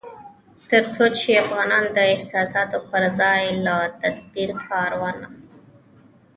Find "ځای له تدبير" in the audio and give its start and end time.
3.19-4.49